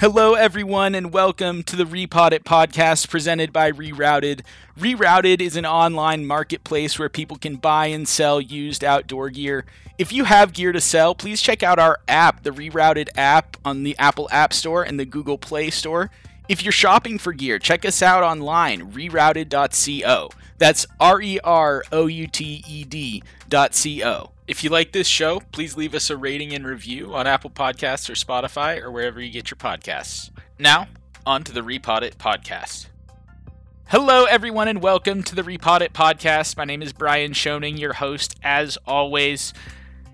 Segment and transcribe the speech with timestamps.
[0.00, 4.42] Hello, everyone, and welcome to the Repod It podcast presented by Rerouted.
[4.78, 9.64] Rerouted is an online marketplace where people can buy and sell used outdoor gear.
[9.98, 13.82] If you have gear to sell, please check out our app, the Rerouted app, on
[13.82, 16.12] the Apple App Store and the Google Play Store.
[16.48, 20.30] If you're shopping for gear, check us out online, rerouted.co.
[20.58, 24.30] That's R E R O U T E D.co.
[24.48, 28.08] If you like this show, please leave us a rating and review on Apple Podcasts
[28.08, 30.30] or Spotify or wherever you get your podcasts.
[30.58, 30.88] Now,
[31.26, 32.86] on to the Repod It podcast.
[33.88, 36.56] Hello, everyone, and welcome to the Repod It podcast.
[36.56, 39.52] My name is Brian Schoening, your host, as always.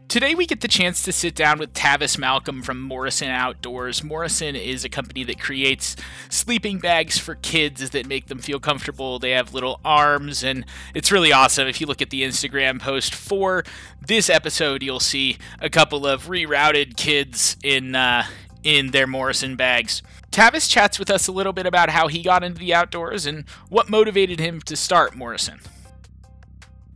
[0.07, 4.05] Today, we get the chance to sit down with Tavis Malcolm from Morrison Outdoors.
[4.05, 5.97] Morrison is a company that creates
[6.29, 9.19] sleeping bags for kids that make them feel comfortable.
[9.19, 11.67] They have little arms, and it's really awesome.
[11.67, 13.65] If you look at the Instagram post for
[14.07, 18.27] this episode, you'll see a couple of rerouted kids in uh,
[18.63, 20.03] in their Morrison bags.
[20.31, 23.49] Tavis chats with us a little bit about how he got into the outdoors and
[23.69, 25.61] what motivated him to start Morrison.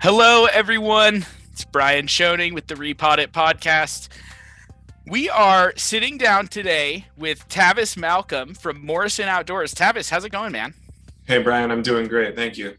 [0.01, 1.27] Hello, everyone.
[1.59, 4.11] It's Brian Schoening with the Repod It podcast.
[5.09, 9.75] We are sitting down today with Tavis Malcolm from Morrison Outdoors.
[9.75, 10.75] Tavis, how's it going, man?
[11.25, 12.37] Hey, Brian, I'm doing great.
[12.37, 12.77] Thank you.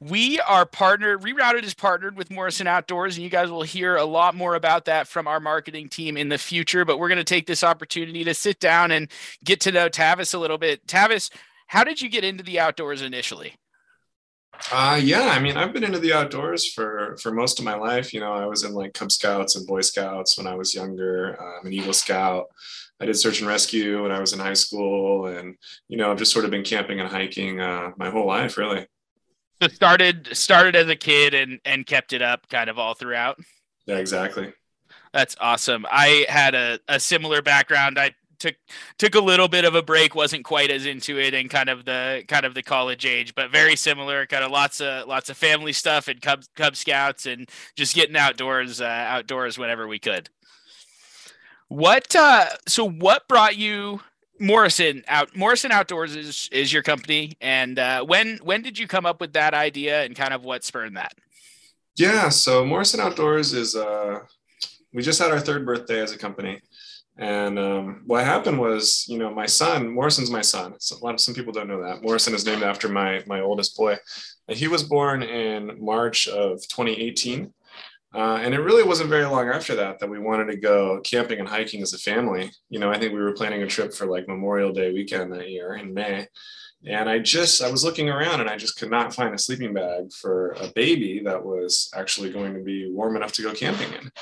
[0.00, 4.04] We are partnered, Rerouted is partnered with Morrison Outdoors, and you guys will hear a
[4.04, 6.84] lot more about that from our marketing team in the future.
[6.84, 9.08] But we're going to take this opportunity to sit down and
[9.44, 10.84] get to know Tavis a little bit.
[10.88, 11.30] Tavis,
[11.68, 13.54] how did you get into the outdoors initially?
[14.72, 18.14] Uh, yeah, I mean, I've been into the outdoors for for most of my life.
[18.14, 21.40] You know, I was in like Cub Scouts and Boy Scouts when I was younger.
[21.40, 22.46] I'm an Eagle Scout.
[23.00, 25.56] I did search and rescue when I was in high school, and
[25.88, 28.86] you know, I've just sort of been camping and hiking uh, my whole life, really.
[29.60, 33.38] So started started as a kid and and kept it up, kind of all throughout.
[33.86, 34.52] Yeah, exactly.
[35.12, 35.86] That's awesome.
[35.90, 37.98] I had a, a similar background.
[37.98, 38.54] I took
[38.98, 41.84] took a little bit of a break wasn't quite as into it and kind of
[41.84, 45.36] the kind of the college age but very similar kind of lots of lots of
[45.36, 50.28] family stuff and cub cub scouts and just getting outdoors uh, outdoors whenever we could.
[51.68, 54.00] What uh so what brought you
[54.40, 59.06] morrison out morrison outdoors is is your company and uh when when did you come
[59.06, 61.14] up with that idea and kind of what spurred that?
[61.96, 64.20] Yeah so morrison outdoors is uh
[64.92, 66.60] we just had our third birthday as a company
[67.16, 70.74] and um, what happened was, you know, my son, Morrison's my son.
[70.80, 72.02] So a lot of, some people don't know that.
[72.02, 73.96] Morrison is named after my my oldest boy.
[74.48, 77.52] He was born in March of 2018.
[78.12, 81.40] Uh, and it really wasn't very long after that that we wanted to go camping
[81.40, 82.50] and hiking as a family.
[82.68, 85.50] You know, I think we were planning a trip for like Memorial Day weekend that
[85.50, 86.28] year in May.
[86.86, 89.72] And I just, I was looking around and I just could not find a sleeping
[89.72, 93.92] bag for a baby that was actually going to be warm enough to go camping
[93.94, 94.12] in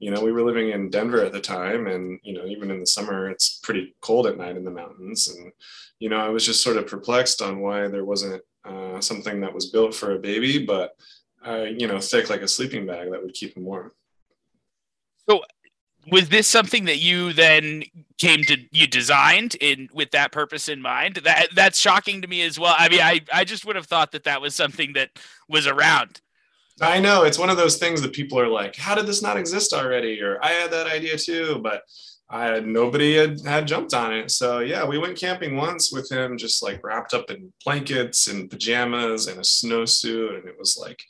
[0.00, 2.80] you know, we were living in Denver at the time, and you know, even in
[2.80, 5.28] the summer, it's pretty cold at night in the mountains.
[5.28, 5.52] And
[5.98, 9.52] you know, I was just sort of perplexed on why there wasn't uh, something that
[9.52, 10.96] was built for a baby, but
[11.46, 13.92] uh, you know, thick like a sleeping bag that would keep him warm.
[15.28, 15.42] So,
[16.10, 17.82] was this something that you then
[18.16, 21.16] came to you designed in with that purpose in mind?
[21.24, 22.74] That that's shocking to me as well.
[22.78, 25.10] I mean, I I just would have thought that that was something that
[25.46, 26.22] was around.
[26.80, 29.36] I know it's one of those things that people are like, "How did this not
[29.36, 31.82] exist already?" Or "I had that idea too," but
[32.30, 34.30] I had nobody had, had jumped on it.
[34.30, 38.50] So yeah, we went camping once with him, just like wrapped up in blankets and
[38.50, 41.04] pajamas and a snowsuit, and it was like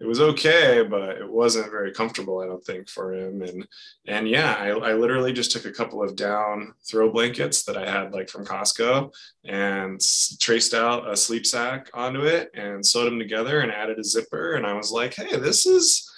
[0.00, 3.42] it was okay, but it wasn't very comfortable, I don't think, for him.
[3.42, 3.66] And
[4.06, 7.88] and yeah, I, I literally just took a couple of down throw blankets that I
[7.88, 10.00] had like from Costco and
[10.40, 14.54] traced out a sleep sack onto it and sewed them together and added a zipper.
[14.54, 16.10] And I was like, hey, this is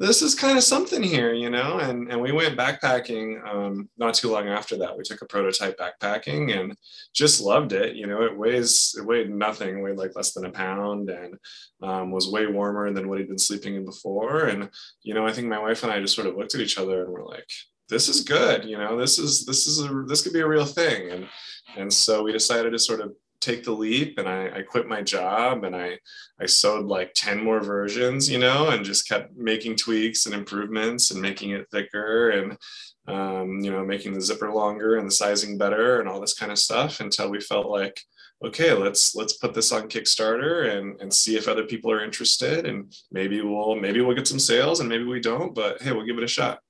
[0.00, 1.78] this is kind of something here, you know?
[1.78, 4.96] And, and we went backpacking um, not too long after that.
[4.96, 6.74] We took a prototype backpacking and
[7.12, 7.96] just loved it.
[7.96, 11.34] You know, it weighs, it weighed nothing, it weighed like less than a pound and
[11.82, 14.46] um, was way warmer than what he'd been sleeping in before.
[14.46, 14.70] And,
[15.02, 17.04] you know, I think my wife and I just sort of looked at each other
[17.04, 17.48] and were like,
[17.90, 18.64] this is good.
[18.64, 21.10] You know, this is, this is a, this could be a real thing.
[21.10, 21.28] And,
[21.76, 25.02] and so we decided to sort of take the leap and I, I quit my
[25.02, 25.98] job and I,
[26.40, 31.10] I sewed like 10 more versions, you know, and just kept making tweaks and improvements
[31.10, 32.58] and making it thicker and,
[33.06, 36.52] um, you know, making the zipper longer and the sizing better and all this kind
[36.52, 38.00] of stuff until we felt like,
[38.44, 42.66] okay, let's, let's put this on Kickstarter and, and see if other people are interested
[42.66, 46.06] and maybe we'll, maybe we'll get some sales and maybe we don't, but hey, we'll
[46.06, 46.60] give it a shot.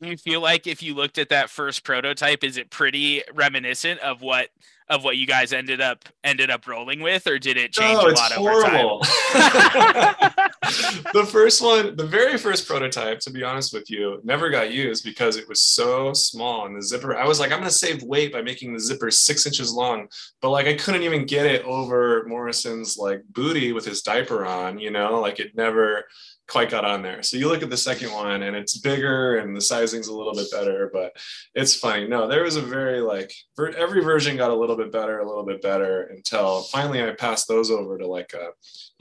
[0.00, 4.00] Do you feel like if you looked at that first prototype, is it pretty reminiscent
[4.00, 4.48] of what
[4.88, 8.08] of what you guys ended up ended up rolling with, or did it change no,
[8.08, 8.96] a lot horrible.
[8.96, 10.32] over time?
[11.14, 15.04] the first one, the very first prototype, to be honest with you, never got used
[15.04, 17.16] because it was so small and the zipper.
[17.16, 20.08] I was like, I'm gonna save weight by making the zipper six inches long,
[20.42, 24.78] but like I couldn't even get it over Morrison's like booty with his diaper on,
[24.78, 26.04] you know, like it never
[26.46, 27.22] quite got on there.
[27.22, 30.34] So you look at the second one and it's bigger and the sizing's a little
[30.34, 31.16] bit better, but
[31.54, 32.06] it's funny.
[32.06, 33.32] No, there was a very like
[33.76, 37.48] every version got a little bit better, a little bit better until finally I passed
[37.48, 38.50] those over to like a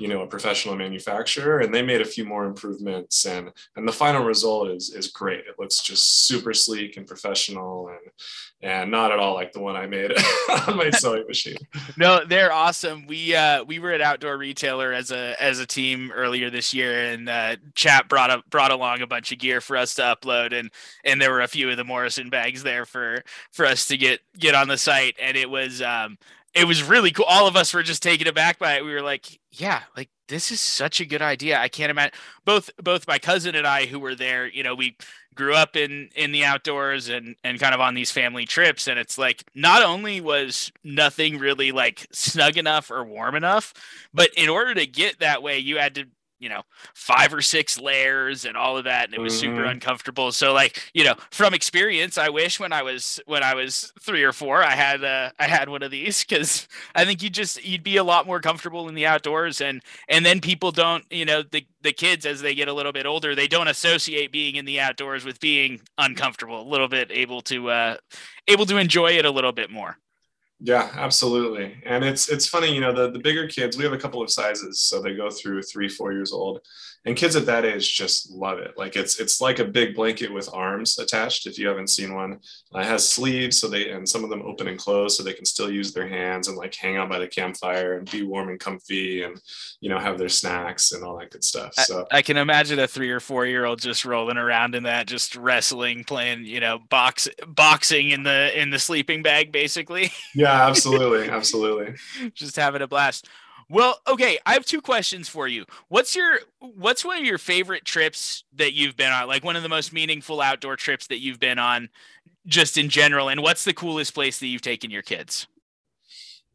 [0.04, 3.92] you know a professional manufacturer and they made a few more improvements and and the
[3.94, 5.46] final result is is great.
[5.48, 8.12] It looks just super sleek and professional and
[8.62, 10.12] and not at all like the one I made
[10.68, 11.56] on my sewing machine.
[11.96, 13.08] No, they're awesome.
[13.08, 17.06] We uh we were at Outdoor Retailer as a as a team earlier this year
[17.06, 20.52] and uh, Chap brought up brought along a bunch of gear for us to upload,
[20.52, 20.70] and
[21.06, 24.20] and there were a few of the Morrison bags there for for us to get
[24.38, 26.18] get on the site, and it was um
[26.54, 27.26] it was really cool.
[27.26, 28.86] All of us were just taken aback by it.
[28.86, 31.60] We were like, yeah, like this is such a good idea.
[31.60, 32.14] I can't imagine
[32.46, 34.98] both both my cousin and I who were there, you know, we
[35.36, 39.00] grew up in in the outdoors and and kind of on these family trips and
[39.00, 43.74] it's like not only was nothing really like snug enough or warm enough,
[44.14, 46.06] but in order to get that way you had to
[46.44, 46.62] you know
[46.94, 49.56] five or six layers and all of that and it was mm-hmm.
[49.56, 53.56] super uncomfortable so like you know from experience i wish when i was when i
[53.56, 57.24] was three or four i had uh i had one of these because i think
[57.24, 60.72] you just you'd be a lot more comfortable in the outdoors and and then people
[60.72, 63.70] don't you know the the kids as they get a little bit older they don't
[63.70, 67.96] associate being in the outdoors with being uncomfortable a little bit able to uh
[68.50, 69.98] able to enjoy it a little bit more
[70.66, 71.76] yeah, absolutely.
[71.86, 74.32] And it's it's funny, you know, the, the bigger kids, we have a couple of
[74.32, 74.80] sizes.
[74.80, 76.62] So they go through three, four years old
[77.06, 78.78] and kids at that age just love it.
[78.78, 82.40] Like it's it's like a big blanket with arms attached if you haven't seen one.
[82.74, 85.34] Uh, it has sleeves so they and some of them open and close so they
[85.34, 88.50] can still use their hands and like hang out by the campfire and be warm
[88.50, 89.40] and comfy and
[89.82, 91.74] you know have their snacks and all that good stuff.
[91.74, 94.84] So i, I can imagine a three or four year old just rolling around in
[94.84, 100.12] that just wrestling playing you know box boxing in the in the sleeping bag basically.
[100.34, 101.96] Yeah absolutely absolutely.
[102.34, 103.28] Just having a blast
[103.74, 105.66] well, okay, I have two questions for you.
[105.88, 109.28] What's your what's one of your favorite trips that you've been on?
[109.28, 111.90] Like one of the most meaningful outdoor trips that you've been on
[112.46, 115.48] just in general and what's the coolest place that you've taken your kids?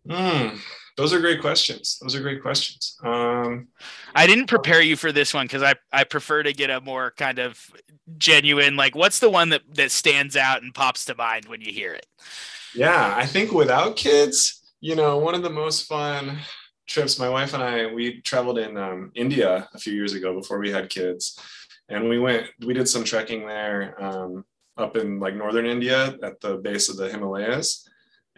[0.09, 0.59] Hmm,
[0.97, 1.99] those are great questions.
[2.01, 2.97] Those are great questions.
[3.03, 3.67] Um,
[4.15, 7.15] I didn't prepare you for this one because I, I prefer to get a more
[7.17, 7.61] kind of
[8.17, 11.73] genuine, like, what's the one that, that stands out and pops to mind when you
[11.73, 12.07] hear it?
[12.75, 16.39] Yeah, I think without kids, you know, one of the most fun
[16.89, 20.59] trips, my wife and I, we traveled in um, India a few years ago before
[20.59, 21.39] we had kids.
[21.89, 24.45] And we went, we did some trekking there um,
[24.77, 27.89] up in like northern India at the base of the Himalayas.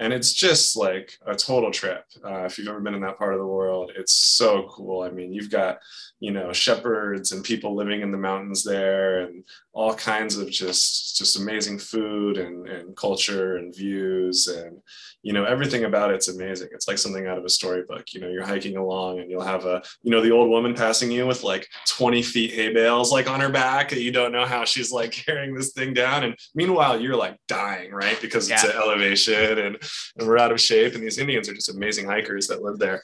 [0.01, 2.05] And it's just like a total trip.
[2.25, 5.03] Uh, if you've ever been in that part of the world, it's so cool.
[5.03, 5.79] I mean, you've got,
[6.21, 9.45] you know, shepherds and people living in the mountains there and
[9.75, 14.49] all kinds of just, just amazing food and, and culture and views.
[14.49, 14.81] And,
[15.23, 18.29] you know everything about it's amazing it's like something out of a storybook you know
[18.29, 21.43] you're hiking along and you'll have a you know the old woman passing you with
[21.43, 24.91] like 20 feet hay bales like on her back and you don't know how she's
[24.91, 28.55] like carrying this thing down and meanwhile you're like dying right because yeah.
[28.55, 29.77] it's an elevation and,
[30.17, 33.03] and we're out of shape and these indians are just amazing hikers that live there.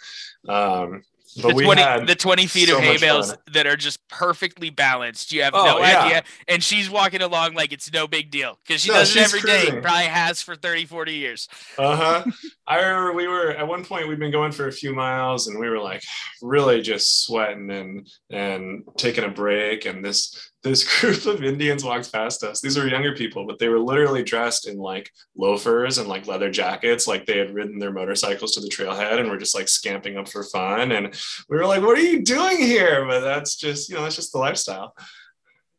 [0.49, 1.03] Um,
[1.43, 3.39] but the 20, the 20 feet so of hay bales fun.
[3.53, 5.33] that are just perfectly balanced.
[5.33, 6.05] You have oh, no yeah.
[6.05, 6.23] idea.
[6.49, 9.41] And she's walking along like it's no big deal because she no, does it every
[9.41, 9.81] day.
[9.81, 11.49] Probably has for 30, 40 years.
[11.79, 12.25] Uh huh.
[12.67, 15.59] I remember we were at one point, we'd been going for a few miles and
[15.59, 16.03] we were like
[16.43, 19.87] really just sweating and, and taking a break.
[19.87, 22.61] And this, this group of Indians walked past us.
[22.61, 26.51] These were younger people, but they were literally dressed in like loafers and like leather
[26.51, 30.17] jackets, like they had ridden their motorcycles to the trailhead and were just like scamping
[30.17, 30.93] up for fun.
[30.93, 31.15] And
[31.49, 34.33] we were like, "What are you doing here?" But that's just you know, that's just
[34.33, 34.95] the lifestyle.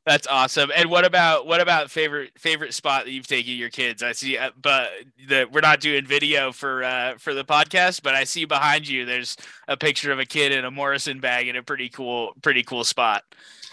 [0.08, 0.72] That's awesome.
[0.74, 4.02] And what about what about favorite favorite spot that you've taken your kids?
[4.02, 4.90] I see, uh, but
[5.28, 9.04] the, we're not doing video for uh, for the podcast, but I see behind you
[9.04, 9.36] there's
[9.68, 12.86] a picture of a kid in a Morrison bag in a pretty cool pretty cool
[12.86, 13.24] spot.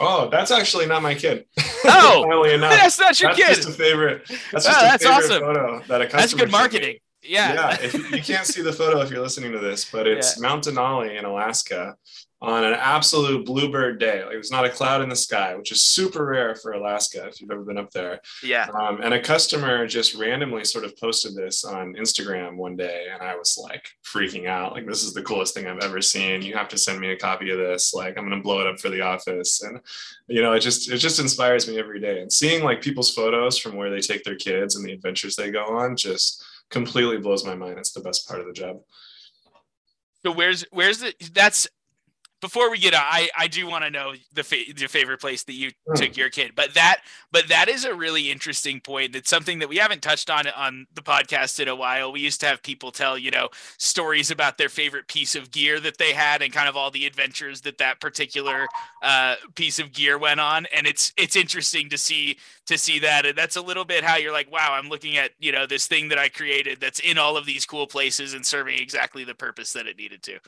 [0.00, 1.46] Oh, that's actually not my kid.
[1.86, 3.54] Oh, enough, that's not your that's kid.
[3.56, 4.26] Just a favorite.
[4.26, 5.40] That's just oh, a that's favorite awesome.
[5.40, 6.20] photo that a customer.
[6.20, 6.96] That's good marketing.
[7.24, 7.54] Yeah.
[7.54, 7.76] Yeah.
[7.80, 10.42] If, you can't see the photo if you're listening to this, but it's yeah.
[10.42, 11.96] Mount Denali in Alaska
[12.44, 14.22] on an absolute bluebird day.
[14.22, 17.40] Like there's not a cloud in the sky, which is super rare for Alaska if
[17.40, 18.20] you've ever been up there.
[18.42, 18.66] Yeah.
[18.78, 23.22] Um, and a customer just randomly sort of posted this on Instagram one day, and
[23.22, 24.72] I was like freaking out.
[24.72, 26.42] Like this is the coolest thing I've ever seen.
[26.42, 27.94] You have to send me a copy of this.
[27.94, 29.62] Like I'm gonna blow it up for the office.
[29.62, 29.80] And
[30.28, 32.20] you know, it just it just inspires me every day.
[32.20, 35.50] And seeing like people's photos from where they take their kids and the adventures they
[35.50, 37.78] go on just completely blows my mind.
[37.78, 38.80] It's the best part of the job.
[40.24, 41.68] So where's where's the that's
[42.44, 45.44] before we get out, I, I do want to know the fa- your favorite place
[45.44, 45.94] that you mm.
[45.94, 47.00] took your kid, but that
[47.32, 49.16] but that is a really interesting point.
[49.16, 52.12] It's something that we haven't touched on on the podcast in a while.
[52.12, 53.48] We used to have people tell you know
[53.78, 57.06] stories about their favorite piece of gear that they had and kind of all the
[57.06, 58.66] adventures that that particular
[59.00, 62.36] uh, piece of gear went on, and it's it's interesting to see
[62.66, 65.30] to see that, and that's a little bit how you're like, wow, I'm looking at
[65.38, 68.44] you know this thing that I created that's in all of these cool places and
[68.44, 70.38] serving exactly the purpose that it needed to.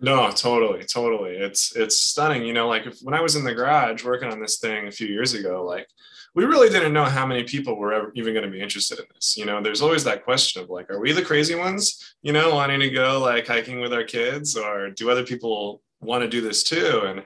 [0.00, 1.36] No, totally, totally.
[1.36, 2.42] It's it's stunning.
[2.42, 4.92] You know, like if, when I was in the garage working on this thing a
[4.92, 5.86] few years ago, like
[6.34, 9.04] we really didn't know how many people were ever even going to be interested in
[9.14, 9.36] this.
[9.36, 12.14] You know, there's always that question of like, are we the crazy ones?
[12.22, 16.22] You know, wanting to go like hiking with our kids, or do other people want
[16.22, 17.02] to do this too?
[17.04, 17.22] And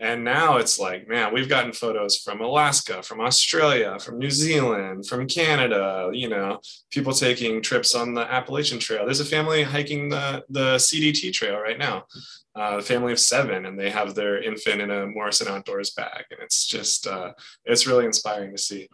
[0.00, 5.06] and now it's like, man, we've gotten photos from Alaska, from Australia, from New Zealand,
[5.06, 6.58] from Canada, you know,
[6.90, 9.04] people taking trips on the Appalachian Trail.
[9.04, 12.06] There's a family hiking the, the CDT trail right now,
[12.56, 16.24] uh, a family of seven, and they have their infant in a Morrison Outdoors bag.
[16.32, 17.32] And it's just, uh,
[17.64, 18.88] it's really inspiring to see.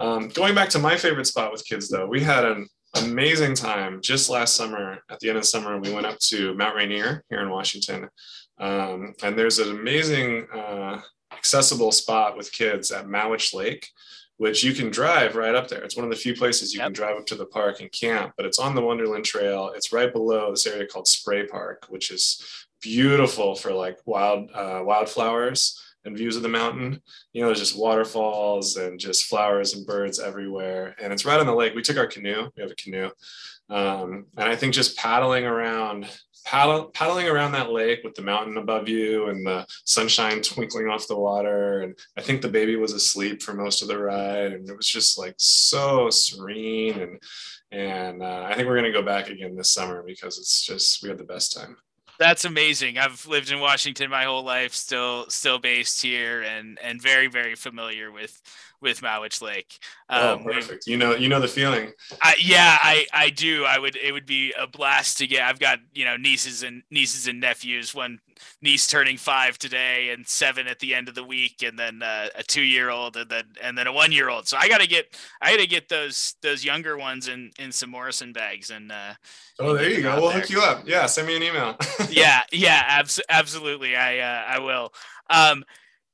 [0.00, 4.00] Um, going back to my favorite spot with kids, though, we had an amazing time
[4.00, 4.98] just last summer.
[5.08, 8.08] At the end of summer, we went up to Mount Rainier here in Washington.
[8.58, 11.00] Um, and there's an amazing uh,
[11.32, 13.88] accessible spot with kids at Mowich Lake,
[14.38, 15.82] which you can drive right up there.
[15.82, 16.86] It's one of the few places you yep.
[16.86, 19.72] can drive up to the park and camp, but it's on the Wonderland Trail.
[19.74, 22.42] It's right below this area called Spray Park, which is
[22.82, 27.02] beautiful for like wild uh, wildflowers and views of the mountain.
[27.32, 30.94] You know, there's just waterfalls and just flowers and birds everywhere.
[31.02, 31.74] And it's right on the lake.
[31.74, 32.48] We took our canoe.
[32.56, 33.10] We have a canoe.
[33.68, 36.06] Um, and I think just paddling around
[36.46, 41.08] paddle, paddling around that lake with the mountain above you and the sunshine twinkling off
[41.08, 41.82] the water.
[41.82, 44.52] And I think the baby was asleep for most of the ride.
[44.52, 47.00] And it was just like so serene.
[47.00, 47.22] And,
[47.72, 51.02] and uh, I think we're going to go back again this summer because it's just,
[51.02, 51.76] we had the best time.
[52.18, 52.98] That's amazing.
[52.98, 57.54] I've lived in Washington my whole life, still still based here, and and very very
[57.54, 58.40] familiar with
[58.80, 59.78] with Mowich Lake.
[60.08, 60.86] Oh, um, oh, perfect.
[60.86, 61.92] You know, you know the feeling.
[62.22, 63.64] I, yeah, I, I do.
[63.64, 63.96] I would.
[63.96, 65.42] It would be a blast to get.
[65.42, 67.94] I've got you know nieces and nieces and nephews.
[67.94, 68.20] One
[68.62, 72.28] niece turning five today, and seven at the end of the week, and then uh,
[72.34, 74.48] a two year old, and then and then a one year old.
[74.48, 75.16] So I got to get.
[75.40, 78.90] I got to get those those younger ones in in some Morrison bags and.
[78.90, 79.14] Uh,
[79.58, 80.20] oh, there you go.
[80.20, 80.40] We'll there.
[80.40, 80.86] hook you up.
[80.86, 81.76] Yeah, send me an email.
[82.10, 83.96] yeah, yeah, abs- absolutely.
[83.96, 84.92] I uh, I will.
[85.30, 85.64] Um,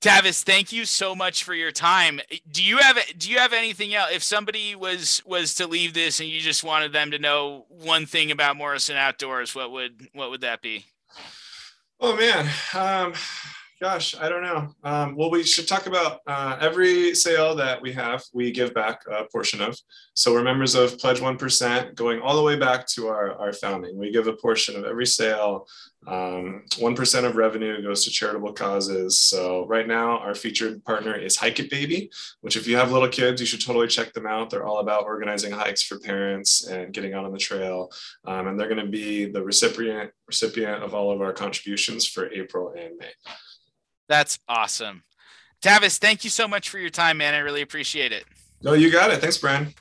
[0.03, 2.21] Tavis, thank you so much for your time.
[2.51, 4.11] Do you have do you have anything else?
[4.13, 8.07] If somebody was was to leave this and you just wanted them to know one
[8.07, 10.87] thing about Morrison Outdoors, what would what would that be?
[12.05, 13.13] Oh man, um,
[13.83, 14.69] gosh, I don't know.
[14.85, 19.03] Um, well, we should talk about uh, every sale that we have, we give back
[19.11, 19.77] a portion of.
[20.15, 23.99] So we're members of Pledge 1%, going all the way back to our, our founding.
[23.99, 25.67] We give a portion of every sale.
[26.07, 29.21] Um, 1% of revenue goes to charitable causes.
[29.21, 32.09] So right now, our featured partner is Hike It Baby,
[32.41, 34.49] which if you have little kids, you should totally check them out.
[34.49, 37.91] They're all about organizing hikes for parents and getting out on the trail.
[38.27, 42.33] Um, and they're going to be the recipient recipient of all of our contributions for
[42.33, 43.11] April and May.
[44.13, 45.05] That's awesome.
[45.63, 47.33] Tavis, thank you so much for your time, man.
[47.33, 48.25] I really appreciate it.
[48.63, 49.23] No, you got it.
[49.23, 49.73] Thanks, Brian.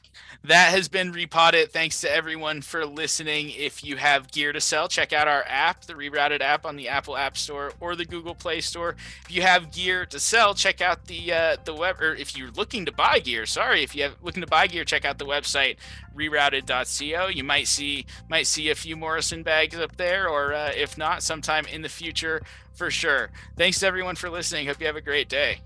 [0.44, 1.72] That has been Repotted.
[1.72, 3.52] Thanks to everyone for listening.
[3.52, 6.90] If you have gear to sell, check out our app, the Rerouted app on the
[6.90, 8.96] Apple App Store or the Google Play Store.
[9.24, 12.02] If you have gear to sell, check out the uh, the web.
[12.02, 14.84] Or if you're looking to buy gear, sorry, if you have looking to buy gear,
[14.84, 15.78] check out the website
[16.16, 17.28] rerouted.co.
[17.28, 21.22] You might see might see a few Morrison bags up there, or uh, if not,
[21.22, 22.42] sometime in the future
[22.74, 23.30] for sure.
[23.58, 24.66] Thanks to everyone for listening.
[24.66, 25.62] Hope you have a great day.